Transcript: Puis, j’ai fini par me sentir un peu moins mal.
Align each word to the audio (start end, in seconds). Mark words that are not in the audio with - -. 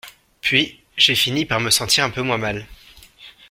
Puis, 0.41 0.79
j’ai 0.97 1.13
fini 1.13 1.45
par 1.45 1.59
me 1.59 1.69
sentir 1.69 2.03
un 2.03 2.09
peu 2.09 2.23
moins 2.23 2.39
mal. 2.39 2.65